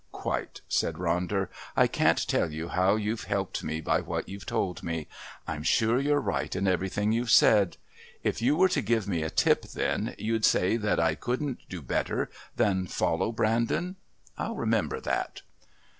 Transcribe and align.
"Quite," 0.13 0.61
said 0.67 0.95
Ronder. 0.95 1.47
"I 1.77 1.85
can't 1.85 2.27
tell 2.27 2.51
you 2.51 2.69
how 2.69 2.95
you've 2.95 3.25
helped 3.25 3.63
me 3.63 3.81
by 3.81 4.01
what 4.01 4.27
you've 4.27 4.47
told 4.47 4.81
me. 4.81 5.07
I'm 5.45 5.61
sure 5.61 5.99
you're 5.99 6.19
right 6.19 6.55
in 6.55 6.67
everything 6.67 7.11
you've 7.11 7.29
said. 7.29 7.77
If 8.23 8.41
you 8.41 8.55
were 8.55 8.69
to 8.69 8.81
give 8.81 9.07
me 9.07 9.21
a 9.21 9.29
tip 9.29 9.61
then, 9.61 10.15
you'd 10.17 10.43
say 10.43 10.75
that 10.75 10.99
I 10.99 11.13
couldn't 11.13 11.59
do 11.69 11.83
better 11.83 12.31
than 12.55 12.87
follow 12.87 13.31
Brandon. 13.31 13.95
I'll 14.39 14.55
remember 14.55 14.99
that." 15.01 15.43